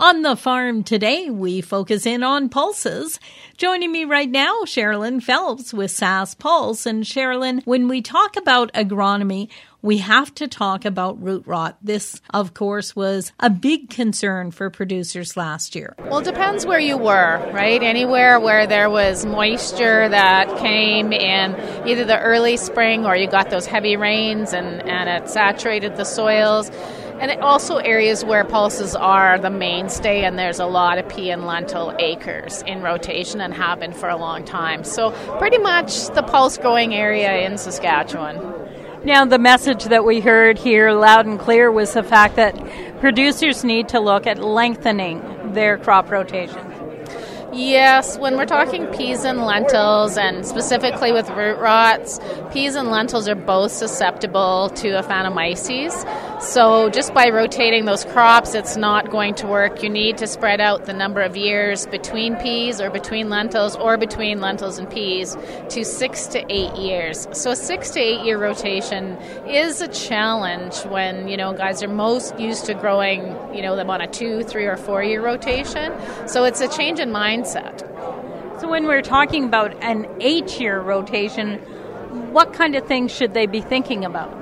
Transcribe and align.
On 0.00 0.22
the 0.22 0.34
farm 0.34 0.82
today, 0.82 1.28
we 1.28 1.60
focus 1.60 2.06
in 2.06 2.22
on 2.22 2.48
pulses. 2.48 3.20
Joining 3.58 3.92
me 3.92 4.06
right 4.06 4.30
now, 4.30 4.62
Sherrilyn 4.64 5.22
Phelps 5.22 5.74
with 5.74 5.90
Sask 5.90 6.38
Pulse. 6.38 6.86
And 6.86 7.04
Sherrilyn, 7.04 7.60
when 7.66 7.86
we 7.86 8.00
talk 8.00 8.38
about 8.38 8.72
agronomy, 8.72 9.50
we 9.82 9.98
have 9.98 10.34
to 10.36 10.48
talk 10.48 10.86
about 10.86 11.22
root 11.22 11.46
rot. 11.46 11.76
This, 11.82 12.22
of 12.30 12.54
course, 12.54 12.96
was 12.96 13.32
a 13.40 13.50
big 13.50 13.90
concern 13.90 14.52
for 14.52 14.70
producers 14.70 15.36
last 15.36 15.74
year. 15.74 15.94
Well, 15.98 16.20
it 16.20 16.24
depends 16.24 16.64
where 16.64 16.80
you 16.80 16.96
were, 16.96 17.50
right? 17.52 17.82
Anywhere 17.82 18.40
where 18.40 18.66
there 18.66 18.88
was 18.88 19.26
moisture 19.26 20.08
that 20.08 20.56
came 20.60 21.12
in 21.12 21.54
either 21.86 22.06
the 22.06 22.18
early 22.18 22.56
spring 22.56 23.04
or 23.04 23.16
you 23.16 23.26
got 23.28 23.50
those 23.50 23.66
heavy 23.66 23.96
rains 23.96 24.54
and, 24.54 24.80
and 24.88 25.10
it 25.10 25.28
saturated 25.28 25.96
the 25.96 26.04
soils 26.04 26.70
and 27.20 27.30
also 27.42 27.76
areas 27.76 28.24
where 28.24 28.44
pulses 28.44 28.96
are 28.96 29.38
the 29.38 29.50
mainstay, 29.50 30.24
and 30.24 30.38
there's 30.38 30.58
a 30.58 30.66
lot 30.66 30.98
of 30.98 31.08
pea 31.08 31.30
and 31.30 31.46
lentil 31.46 31.94
acres 31.98 32.62
in 32.66 32.80
rotation 32.82 33.40
and 33.40 33.52
have 33.54 33.80
been 33.80 33.92
for 33.92 34.08
a 34.08 34.16
long 34.16 34.44
time. 34.44 34.84
So, 34.84 35.10
pretty 35.38 35.58
much 35.58 36.08
the 36.08 36.22
pulse 36.22 36.56
growing 36.56 36.94
area 36.94 37.46
in 37.46 37.58
Saskatchewan. 37.58 38.38
Now, 39.04 39.24
the 39.24 39.38
message 39.38 39.84
that 39.84 40.04
we 40.04 40.20
heard 40.20 40.58
here 40.58 40.92
loud 40.92 41.26
and 41.26 41.38
clear 41.38 41.70
was 41.70 41.92
the 41.92 42.02
fact 42.02 42.36
that 42.36 42.54
producers 43.00 43.64
need 43.64 43.88
to 43.90 44.00
look 44.00 44.26
at 44.26 44.38
lengthening 44.38 45.52
their 45.52 45.78
crop 45.78 46.10
rotation. 46.10 46.70
Yes, 47.52 48.16
when 48.16 48.36
we're 48.36 48.46
talking 48.46 48.86
peas 48.88 49.24
and 49.24 49.44
lentils, 49.44 50.16
and 50.16 50.46
specifically 50.46 51.10
with 51.10 51.28
root 51.30 51.58
rots, 51.58 52.20
peas 52.52 52.76
and 52.76 52.90
lentils 52.90 53.26
are 53.26 53.34
both 53.34 53.72
susceptible 53.72 54.70
to 54.76 54.90
aphanomyces. 54.90 56.04
So, 56.40 56.88
just 56.88 57.12
by 57.12 57.28
rotating 57.28 57.84
those 57.84 58.06
crops, 58.06 58.54
it's 58.54 58.74
not 58.74 59.10
going 59.10 59.34
to 59.34 59.46
work. 59.46 59.82
You 59.82 59.90
need 59.90 60.16
to 60.16 60.26
spread 60.26 60.58
out 60.58 60.86
the 60.86 60.94
number 60.94 61.20
of 61.20 61.36
years 61.36 61.86
between 61.86 62.34
peas 62.36 62.80
or 62.80 62.88
between 62.88 63.28
lentils 63.28 63.76
or 63.76 63.98
between 63.98 64.40
lentils 64.40 64.78
and 64.78 64.88
peas 64.88 65.36
to 65.68 65.84
six 65.84 66.26
to 66.28 66.42
eight 66.48 66.74
years. 66.76 67.28
So, 67.32 67.50
a 67.50 67.56
six 67.56 67.90
to 67.90 68.00
eight 68.00 68.24
year 68.24 68.38
rotation 68.38 69.18
is 69.46 69.82
a 69.82 69.88
challenge 69.88 70.78
when, 70.86 71.28
you 71.28 71.36
know, 71.36 71.52
guys 71.52 71.82
are 71.82 71.88
most 71.88 72.38
used 72.40 72.64
to 72.66 72.74
growing, 72.74 73.36
you 73.54 73.60
know, 73.60 73.76
them 73.76 73.90
on 73.90 74.00
a 74.00 74.06
two, 74.06 74.42
three, 74.42 74.64
or 74.64 74.78
four 74.78 75.02
year 75.02 75.22
rotation. 75.22 75.92
So, 76.26 76.44
it's 76.44 76.62
a 76.62 76.68
change 76.68 77.00
in 77.00 77.10
mindset. 77.10 77.80
So, 78.62 78.66
when 78.66 78.86
we're 78.86 79.02
talking 79.02 79.44
about 79.44 79.74
an 79.84 80.06
eight 80.20 80.58
year 80.58 80.80
rotation, 80.80 81.58
what 82.32 82.54
kind 82.54 82.76
of 82.76 82.86
things 82.86 83.14
should 83.14 83.34
they 83.34 83.44
be 83.44 83.60
thinking 83.60 84.06
about? 84.06 84.39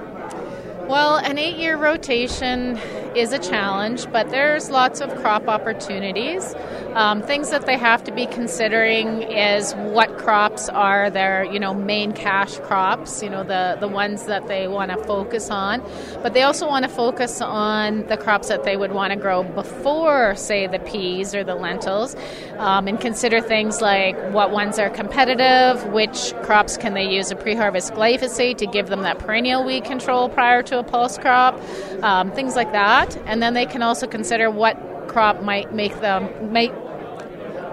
Well, 0.89 1.19
an 1.19 1.37
eight 1.37 1.57
year 1.57 1.77
rotation 1.77 2.81
is 3.17 3.33
a 3.33 3.39
challenge, 3.39 4.11
but 4.13 4.31
there's 4.31 4.71
lots 4.71 5.01
of 5.01 5.15
crop 5.17 5.49
opportunities. 5.49 6.55
Um, 6.95 7.23
things 7.23 7.51
that 7.51 7.67
they 7.67 7.77
have 7.77 8.03
to 8.05 8.13
be 8.13 8.27
considering 8.27 9.23
is 9.23 9.75
what 9.75 10.19
crops 10.19 10.69
are 10.69 11.11
their, 11.11 11.45
you 11.45 11.61
know, 11.61 11.75
main 11.75 12.13
cash 12.13 12.59
crops, 12.59 13.23
you 13.23 13.31
know, 13.31 13.45
the, 13.45 13.77
the 13.79 13.87
ones 13.87 14.25
that 14.25 14.49
they 14.49 14.67
want 14.67 14.91
to 14.91 14.97
focus 15.05 15.51
on. 15.51 15.83
But 16.23 16.35
they 16.35 16.43
also 16.43 16.67
want 16.67 16.85
to 16.85 16.89
focus 16.89 17.41
on 17.41 18.07
the 18.07 18.17
crops 18.17 18.49
that 18.49 18.65
they 18.65 18.77
would 18.77 18.93
want 18.93 19.13
to 19.13 19.19
grow 19.19 19.43
before, 19.43 20.35
say, 20.35 20.67
the 20.67 20.79
peas 20.81 21.35
or 21.35 21.45
the 21.45 21.55
lentils, 21.55 22.17
um, 22.57 22.89
and 22.89 22.99
consider 22.99 23.41
things 23.41 23.81
like 23.81 24.17
what 24.33 24.51
ones 24.51 24.79
are 24.79 24.91
competitive, 24.91 25.85
which 25.93 26.35
crops 26.43 26.77
can 26.77 26.95
they 26.95 27.09
use 27.09 27.31
a 27.31 27.37
pre 27.37 27.55
harvest 27.55 27.93
glyphosate 27.93 28.57
to 28.59 28.67
give 28.67 28.89
them 28.89 29.03
that 29.03 29.19
perennial 29.19 29.65
weed 29.65 29.85
control 29.85 30.29
prior 30.29 30.63
to 30.63 30.79
a 30.79 30.83
pulse 30.83 31.19
crop, 31.19 31.61
um, 32.03 32.33
things 32.33 32.57
like 32.57 32.73
that. 32.73 32.98
And 33.27 33.43
then 33.43 33.55
they 33.55 33.67
can 33.67 33.83
also 33.83 34.07
consider 34.07 34.51
what 34.51 34.77
crop 35.09 35.43
might 35.43 35.73
make 35.73 36.01
them 36.01 36.53
make 36.53 36.73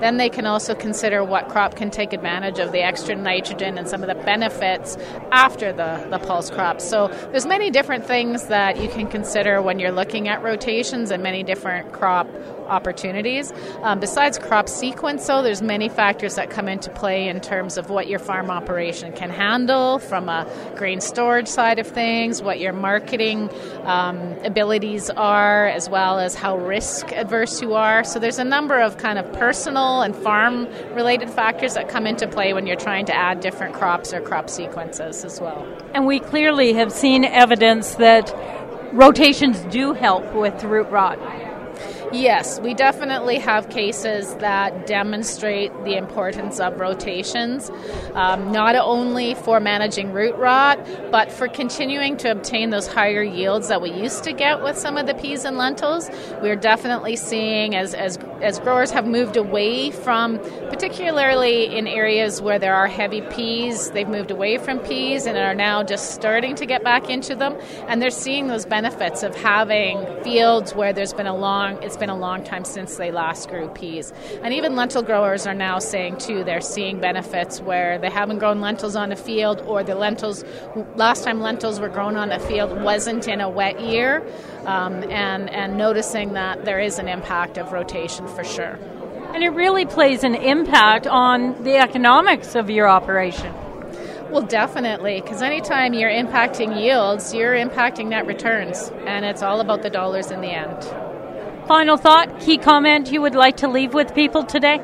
then 0.01 0.17
they 0.17 0.29
can 0.29 0.45
also 0.45 0.75
consider 0.75 1.23
what 1.23 1.49
crop 1.49 1.75
can 1.75 1.91
take 1.91 2.13
advantage 2.13 2.59
of 2.59 2.71
the 2.71 2.81
extra 2.81 3.15
nitrogen 3.15 3.77
and 3.77 3.87
some 3.87 4.03
of 4.03 4.07
the 4.07 4.23
benefits 4.23 4.97
after 5.31 5.71
the, 5.71 6.07
the 6.09 6.19
pulse 6.19 6.49
crop. 6.49 6.81
So 6.81 7.07
there's 7.31 7.45
many 7.45 7.69
different 7.69 8.05
things 8.05 8.47
that 8.47 8.81
you 8.81 8.89
can 8.89 9.07
consider 9.07 9.61
when 9.61 9.79
you're 9.79 9.91
looking 9.91 10.27
at 10.27 10.43
rotations 10.43 11.11
and 11.11 11.21
many 11.21 11.43
different 11.43 11.91
crop 11.91 12.27
opportunities. 12.67 13.53
Um, 13.83 13.99
besides 13.99 14.39
crop 14.39 14.67
sequence, 14.67 15.27
though, 15.27 15.43
there's 15.43 15.61
many 15.61 15.87
factors 15.87 16.35
that 16.35 16.49
come 16.49 16.67
into 16.67 16.89
play 16.89 17.27
in 17.27 17.39
terms 17.39 17.77
of 17.77 17.91
what 17.91 18.07
your 18.07 18.17
farm 18.17 18.49
operation 18.49 19.13
can 19.13 19.29
handle 19.29 19.99
from 19.99 20.29
a 20.29 20.47
grain 20.75 20.99
storage 20.99 21.47
side 21.47 21.77
of 21.77 21.85
things, 21.87 22.41
what 22.41 22.59
your 22.59 22.73
marketing 22.73 23.49
um, 23.83 24.19
abilities 24.43 25.11
are, 25.11 25.67
as 25.67 25.89
well 25.89 26.17
as 26.17 26.33
how 26.33 26.57
risk 26.57 27.11
adverse 27.11 27.61
you 27.61 27.75
are. 27.75 28.03
So 28.03 28.17
there's 28.17 28.39
a 28.39 28.43
number 28.43 28.79
of 28.79 28.97
kind 28.97 29.19
of 29.19 29.31
personal 29.33 29.84
and 30.01 30.15
farm 30.15 30.67
related 30.93 31.29
factors 31.29 31.73
that 31.75 31.89
come 31.89 32.05
into 32.07 32.27
play 32.27 32.53
when 32.53 32.67
you're 32.67 32.75
trying 32.75 33.05
to 33.05 33.15
add 33.15 33.39
different 33.39 33.73
crops 33.73 34.13
or 34.13 34.21
crop 34.21 34.49
sequences 34.49 35.23
as 35.23 35.39
well. 35.39 35.67
And 35.93 36.05
we 36.05 36.19
clearly 36.19 36.73
have 36.73 36.91
seen 36.91 37.25
evidence 37.25 37.95
that 37.95 38.33
rotations 38.93 39.59
do 39.71 39.93
help 39.93 40.33
with 40.33 40.63
root 40.63 40.89
rot. 40.89 41.19
Yes, 42.11 42.59
we 42.59 42.73
definitely 42.73 43.39
have 43.39 43.69
cases 43.69 44.35
that 44.35 44.87
demonstrate 44.87 45.71
the 45.83 45.97
importance 45.97 46.59
of 46.59 46.79
rotations, 46.79 47.69
um, 48.13 48.51
not 48.51 48.75
only 48.75 49.33
for 49.35 49.59
managing 49.59 50.13
root 50.13 50.35
rot, 50.35 50.79
but 51.11 51.31
for 51.31 51.47
continuing 51.47 52.15
to 52.17 52.31
obtain 52.31 52.69
those 52.69 52.87
higher 52.87 53.23
yields 53.23 53.67
that 53.67 53.81
we 53.81 53.91
used 53.91 54.23
to 54.23 54.33
get 54.33 54.63
with 54.63 54.77
some 54.77 54.97
of 54.97 55.07
the 55.07 55.13
peas 55.15 55.45
and 55.45 55.57
lentils. 55.57 56.09
We're 56.41 56.55
definitely 56.55 57.15
seeing 57.15 57.75
as, 57.75 57.93
as, 57.93 58.17
as 58.41 58.59
growers 58.59 58.91
have 58.91 59.05
moved 59.05 59.35
away 59.35 59.91
from, 59.91 60.39
particularly 60.69 61.75
in 61.75 61.87
areas 61.87 62.41
where 62.41 62.59
there 62.59 62.75
are 62.75 62.87
heavy 62.87 63.21
peas, 63.21 63.91
they've 63.91 64.07
moved 64.07 64.31
away 64.31 64.57
from 64.57 64.79
peas 64.79 65.25
and 65.25 65.37
are 65.37 65.55
now 65.55 65.83
just 65.83 66.11
starting 66.13 66.55
to 66.55 66.65
get 66.65 66.83
back 66.83 67.09
into 67.09 67.35
them. 67.35 67.57
And 67.87 68.01
they're 68.01 68.09
seeing 68.09 68.47
those 68.47 68.65
benefits 68.65 69.23
of 69.23 69.35
having 69.35 70.05
fields 70.23 70.73
where 70.73 70.93
there's 70.93 71.13
been 71.13 71.27
a 71.27 71.35
long, 71.35 71.81
it's 71.83 71.97
been 71.97 72.04
been 72.05 72.15
a 72.15 72.19
long 72.19 72.43
time 72.43 72.63
since 72.63 72.97
they 72.97 73.11
last 73.11 73.49
grew 73.49 73.67
peas. 73.69 74.13
And 74.43 74.53
even 74.53 74.75
lentil 74.75 75.01
growers 75.01 75.47
are 75.47 75.55
now 75.55 75.79
saying, 75.79 76.19
too, 76.19 76.43
they're 76.43 76.61
seeing 76.61 76.99
benefits 76.99 77.61
where 77.61 77.97
they 77.97 78.11
haven't 78.11 78.37
grown 78.37 78.61
lentils 78.61 78.95
on 78.95 79.11
a 79.11 79.15
field 79.15 79.59
or 79.61 79.83
the 79.83 79.95
lentils, 79.95 80.43
last 80.95 81.23
time 81.23 81.41
lentils 81.41 81.79
were 81.79 81.89
grown 81.89 82.15
on 82.15 82.31
a 82.31 82.39
field 82.39 82.79
wasn't 82.83 83.27
in 83.27 83.41
a 83.41 83.49
wet 83.49 83.81
year, 83.81 84.23
um, 84.67 85.03
and, 85.09 85.49
and 85.49 85.79
noticing 85.79 86.33
that 86.33 86.63
there 86.63 86.79
is 86.79 86.99
an 86.99 87.07
impact 87.07 87.57
of 87.57 87.71
rotation 87.71 88.27
for 88.27 88.43
sure. 88.43 88.77
And 89.33 89.43
it 89.43 89.49
really 89.49 89.87
plays 89.87 90.23
an 90.23 90.35
impact 90.35 91.07
on 91.07 91.63
the 91.63 91.77
economics 91.77 92.53
of 92.53 92.69
your 92.69 92.87
operation. 92.87 93.51
Well, 94.29 94.43
definitely, 94.43 95.21
because 95.21 95.41
anytime 95.41 95.95
you're 95.95 96.11
impacting 96.11 96.79
yields, 96.79 97.33
you're 97.33 97.55
impacting 97.55 98.09
net 98.09 98.27
returns, 98.27 98.91
and 99.07 99.25
it's 99.25 99.41
all 99.41 99.59
about 99.59 99.81
the 99.81 99.89
dollars 99.89 100.29
in 100.29 100.41
the 100.41 100.49
end. 100.49 101.14
Final 101.67 101.97
thought, 101.97 102.39
key 102.39 102.59
comment 102.59 103.11
you 103.11 103.21
would 103.23 103.33
like 103.33 103.57
to 103.57 103.67
leave 103.67 103.95
with 103.95 104.13
people 104.13 104.43
today? 104.43 104.83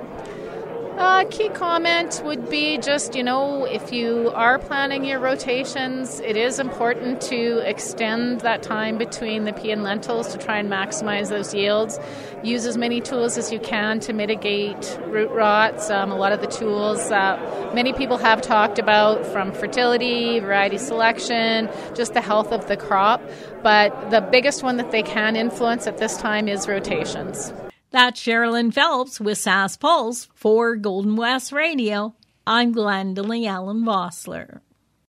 Uh, 1.01 1.23
key 1.31 1.49
comment 1.49 2.21
would 2.23 2.47
be 2.47 2.77
just, 2.77 3.15
you 3.15 3.23
know, 3.23 3.65
if 3.65 3.91
you 3.91 4.29
are 4.35 4.59
planning 4.59 5.03
your 5.03 5.17
rotations, 5.17 6.19
it 6.19 6.37
is 6.37 6.59
important 6.59 7.19
to 7.19 7.57
extend 7.67 8.41
that 8.41 8.61
time 8.61 8.99
between 8.99 9.43
the 9.45 9.51
pea 9.51 9.71
and 9.71 9.81
lentils 9.81 10.31
to 10.31 10.37
try 10.37 10.59
and 10.59 10.69
maximize 10.69 11.29
those 11.29 11.55
yields. 11.55 11.99
Use 12.43 12.67
as 12.67 12.77
many 12.77 13.01
tools 13.01 13.35
as 13.35 13.51
you 13.51 13.59
can 13.59 13.99
to 13.99 14.13
mitigate 14.13 14.99
root 15.07 15.31
rots. 15.31 15.89
Um, 15.89 16.11
a 16.11 16.15
lot 16.15 16.33
of 16.33 16.41
the 16.41 16.45
tools 16.45 17.09
that 17.09 17.73
many 17.73 17.93
people 17.93 18.17
have 18.17 18.39
talked 18.39 18.77
about 18.77 19.25
from 19.25 19.51
fertility, 19.51 20.39
variety 20.39 20.77
selection, 20.77 21.67
just 21.95 22.13
the 22.13 22.21
health 22.21 22.51
of 22.51 22.67
the 22.67 22.77
crop. 22.77 23.23
But 23.63 24.11
the 24.11 24.21
biggest 24.21 24.61
one 24.61 24.77
that 24.77 24.91
they 24.91 25.01
can 25.01 25.35
influence 25.35 25.87
at 25.87 25.97
this 25.97 26.15
time 26.17 26.47
is 26.47 26.67
rotations. 26.67 27.51
That's 27.91 28.21
Sherrilyn 28.21 28.73
Phelps 28.73 29.19
with 29.19 29.37
Sask 29.37 29.77
Pulse 29.81 30.29
for 30.33 30.77
Golden 30.77 31.17
West 31.17 31.51
Radio. 31.51 32.15
I'm 32.47 32.73
Glendalee 32.73 33.45
Allen 33.45 33.83
Vossler. 33.83 34.61